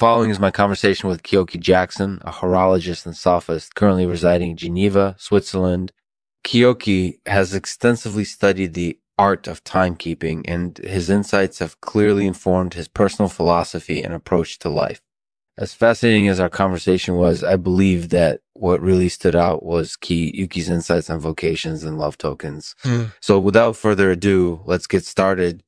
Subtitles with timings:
[0.00, 5.14] following is my conversation with Keoki Jackson, a horologist and sophist currently residing in Geneva,
[5.18, 5.92] Switzerland.
[6.42, 12.88] Keoki has extensively studied the art of timekeeping, and his insights have clearly informed his
[12.88, 15.02] personal philosophy and approach to life.
[15.58, 20.70] As fascinating as our conversation was, I believe that what really stood out was Keoki's
[20.70, 22.74] insights on vocations and love tokens.
[22.84, 23.12] Mm.
[23.20, 25.62] So without further ado, let's get started.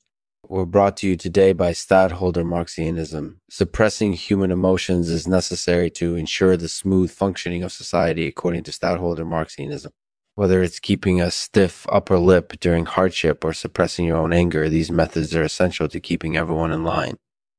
[0.53, 3.37] We're brought to you today by Stadtholder Marxianism.
[3.49, 9.25] Suppressing human emotions is necessary to ensure the smooth functioning of society, according to Stadtholder
[9.25, 9.93] Marxianism.
[10.35, 14.91] Whether it's keeping a stiff upper lip during hardship or suppressing your own anger, these
[14.91, 17.17] methods are essential to keeping everyone in line.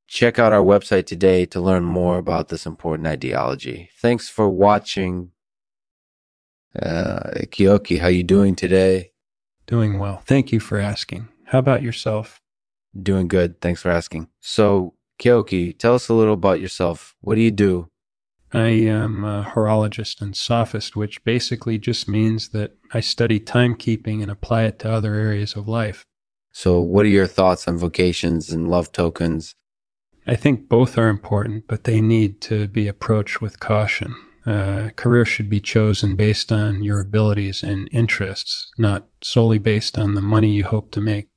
[0.08, 3.90] Check out our website today to learn more about this important ideology.
[4.00, 5.32] Thanks for watching.
[6.80, 9.14] Uh, Keoki, how are you doing today?
[9.66, 10.22] Doing well.
[10.28, 11.30] Thank you for asking.
[11.48, 12.43] How about yourself?
[13.00, 13.60] Doing good.
[13.62, 14.30] Thanks for asking.
[14.40, 17.16] So, Keoki, tell us a little about yourself.
[17.22, 17.90] What do you do?
[18.54, 24.30] I am a horologist and sophist, which basically just means that I study timekeeping and
[24.30, 26.06] apply it to other areas of life.
[26.52, 29.56] So, what are your thoughts on vocations and love tokens?
[30.28, 34.16] I think both are important, but they need to be approached with caution.
[34.46, 40.14] Uh, career should be chosen based on your abilities and interests, not solely based on
[40.14, 41.30] the money you hope to make.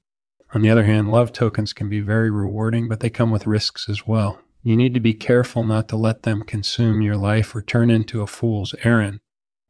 [0.54, 3.88] On the other hand, love tokens can be very rewarding, but they come with risks
[3.88, 4.40] as well.
[4.62, 8.22] You need to be careful not to let them consume your life or turn into
[8.22, 9.20] a fool's errand.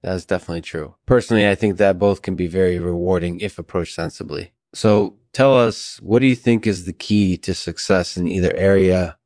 [0.03, 0.95] That's definitely true.
[1.05, 4.53] Personally, I think that both can be very rewarding if approached sensibly.
[4.73, 9.17] So, tell us, what do you think is the key to success in either area?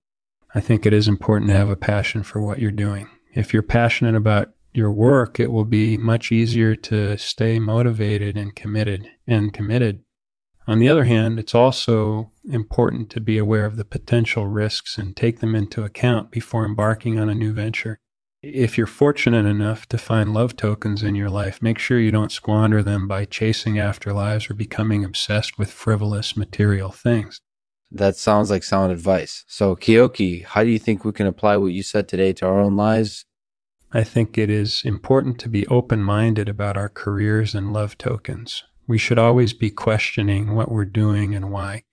[0.54, 3.08] I think it is important to have a passion for what you're doing.
[3.34, 8.54] If you're passionate about your work, it will be much easier to stay motivated and
[8.54, 10.02] committed and committed.
[10.66, 15.16] On the other hand, it's also important to be aware of the potential risks and
[15.16, 17.98] take them into account before embarking on a new venture.
[18.42, 22.32] If you're fortunate enough to find love tokens in your life, make sure you don't
[22.32, 27.40] squander them by chasing after lives or becoming obsessed with frivolous material things.
[27.90, 29.44] That sounds like sound advice.
[29.48, 32.60] So, Keoki, how do you think we can apply what you said today to our
[32.60, 33.26] own lives?
[33.92, 38.62] I think it is important to be open minded about our careers and love tokens.
[38.90, 41.84] We should always be questioning what we're doing and why.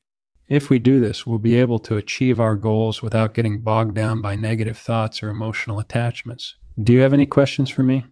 [0.47, 4.19] If we do this, we'll be able to achieve our goals without getting bogged down
[4.19, 6.55] by negative thoughts or emotional attachments.
[6.81, 8.05] Do you have any questions for me?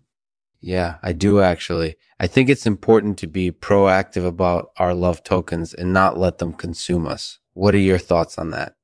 [0.62, 1.96] Yeah, I do actually.
[2.20, 6.54] I think it's important to be proactive about our love tokens and not let them
[6.54, 7.40] consume us.
[7.54, 8.76] What are your thoughts on that?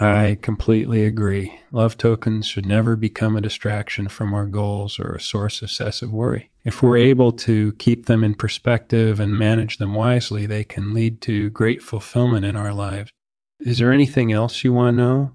[0.00, 1.60] I completely agree.
[1.70, 6.12] Love tokens should never become a distraction from our goals or a source of excessive
[6.12, 6.50] worry.
[6.64, 11.20] If we're able to keep them in perspective and manage them wisely, they can lead
[11.22, 13.12] to great fulfillment in our lives.
[13.60, 15.32] Is there anything else you want to know?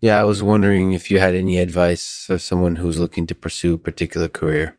[0.00, 3.74] Yeah, I was wondering if you had any advice for someone who's looking to pursue
[3.74, 4.76] a particular career.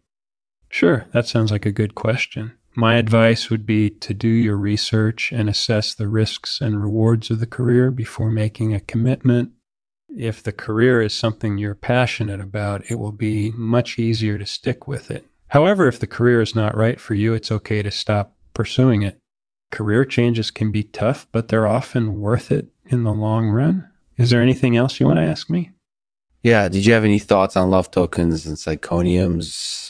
[0.69, 2.53] Sure, that sounds like a good question.
[2.79, 7.39] My advice would be to do your research and assess the risks and rewards of
[7.39, 9.53] the career before making a commitment.
[10.15, 14.87] If the career is something you're passionate about, it will be much easier to stick
[14.87, 15.25] with it.
[15.47, 19.17] However, if the career is not right for you, it's okay to stop pursuing it.
[19.71, 23.89] Career changes can be tough, but they're often worth it in the long run.
[24.17, 25.71] Is there anything else you want to ask me?
[26.43, 29.86] Yeah, did you have any thoughts on love tokens and psychoniums?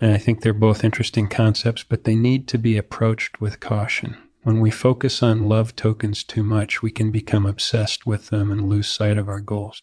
[0.00, 4.16] And I think they're both interesting concepts, but they need to be approached with caution.
[4.42, 8.68] When we focus on love tokens too much, we can become obsessed with them and
[8.68, 9.82] lose sight of our goals.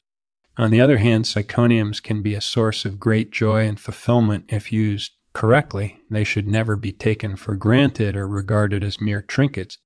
[0.56, 4.72] On the other hand, psychoniums can be a source of great joy and fulfillment if
[4.72, 6.00] used correctly.
[6.10, 9.80] They should never be taken for granted or regarded as mere trinkets.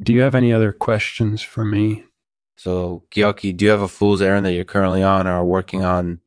[0.00, 2.04] Do you have any other questions for me?
[2.56, 6.20] So, Keoki, do you have a fool's errand that you're currently on or working on?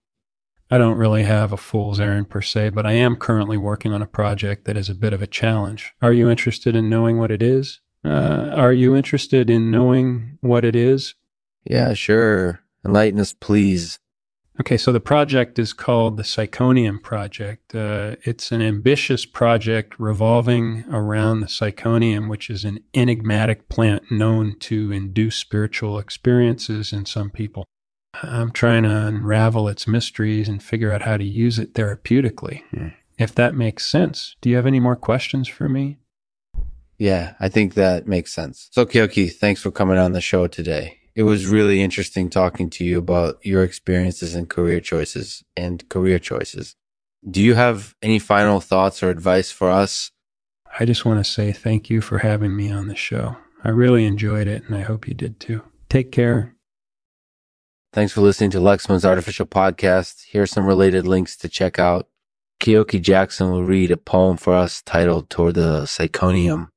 [0.71, 4.01] I don't really have a fool's errand per se, but I am currently working on
[4.01, 5.93] a project that is a bit of a challenge.
[6.01, 7.81] Are you interested in knowing what it is?
[8.03, 11.15] Uh, are you interested in knowing what it is?
[11.63, 12.61] Yeah, sure.
[12.83, 13.99] Enlighten us, please.
[14.59, 17.75] Okay, so the project is called the Psychonium Project.
[17.75, 24.57] Uh, it's an ambitious project revolving around the Psychonium, which is an enigmatic plant known
[24.59, 27.65] to induce spiritual experiences in some people.
[28.23, 32.63] I'm trying to unravel its mysteries and figure out how to use it therapeutically.
[32.71, 32.89] Hmm.
[33.17, 35.97] If that makes sense, do you have any more questions for me?
[36.97, 38.69] Yeah, I think that makes sense.
[38.71, 40.99] So, Keoki, thanks for coming on the show today.
[41.15, 46.19] It was really interesting talking to you about your experiences and career choices and career
[46.19, 46.75] choices.
[47.29, 50.11] Do you have any final thoughts or advice for us?
[50.77, 53.37] I just want to say thank you for having me on the show.
[53.63, 55.63] I really enjoyed it, and I hope you did too.
[55.89, 56.54] Take care.
[57.95, 60.25] Thanks for listening to Lexman's Artificial Podcast.
[60.25, 62.09] Here are some related links to check out.
[62.59, 66.67] Keoki Jackson will read a poem for us titled Toward the Psychonium.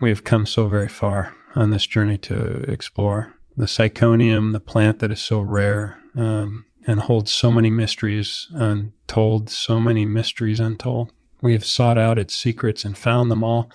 [0.00, 5.00] We have come so very far on this journey to explore the Psychonium, the plant
[5.00, 11.10] that is so rare um, and holds so many mysteries untold, so many mysteries untold.
[11.42, 13.72] We have sought out its secrets and found them all,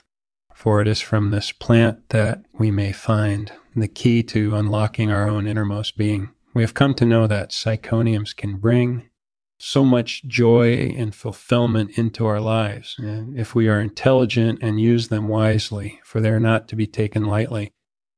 [0.56, 3.51] for it is from this plant that we may find
[3.81, 6.31] the key to unlocking our own innermost being.
[6.54, 9.10] We have come to know that psychoniums can bring
[9.58, 15.08] so much joy and fulfillment into our lives and if we are intelligent and use
[15.08, 17.72] them wisely, for they are not to be taken lightly.